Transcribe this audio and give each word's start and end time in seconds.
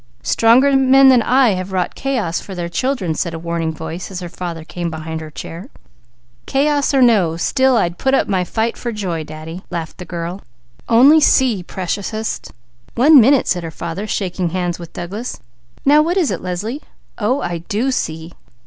Stronger 0.23 0.75
men 0.75 1.09
than 1.09 1.21
I 1.21 1.49
have 1.51 1.71
wrought 1.71 1.93
chaos 1.93 2.41
for 2.41 2.55
their 2.55 2.69
children," 2.69 3.13
said 3.13 3.35
a 3.35 3.37
warning 3.37 3.71
voice, 3.71 4.09
as 4.09 4.19
her 4.19 4.29
father 4.29 4.63
came 4.63 4.89
behind 4.89 5.21
her 5.21 5.29
chair. 5.29 5.67
"Chaos 6.47 6.91
or 6.91 7.03
no, 7.03 7.37
still 7.37 7.77
I'd 7.77 7.99
put 7.99 8.15
up 8.15 8.27
my 8.27 8.43
fight 8.43 8.77
for 8.77 8.91
joy, 8.91 9.23
Daddy," 9.23 9.61
laughed 9.69 9.99
the 9.99 10.05
girl. 10.05 10.41
"Only 10.89 11.19
see, 11.19 11.61
Preciousest!" 11.61 12.51
"One 12.95 13.21
minute!" 13.21 13.47
said 13.47 13.61
her 13.61 13.69
father, 13.69 14.07
shaking 14.07 14.49
hands 14.49 14.79
with 14.79 14.91
Douglas. 14.93 15.39
"Now 15.85 16.01
what 16.01 16.17
is 16.17 16.31
it, 16.31 16.41
Leslie? 16.41 16.81
Oh, 17.19 17.41
I 17.41 17.59
do 17.59 17.91
see!" 17.91 18.33